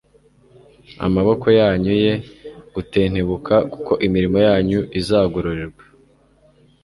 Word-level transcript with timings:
amaboko 1.05 1.47
yanyu 1.59 1.93
ye 2.03 2.13
gutentebuka 2.75 3.55
kuko 3.71 3.91
imirimo 4.05 4.37
yanyu 4.47 4.79
izagororerwa 4.99 5.83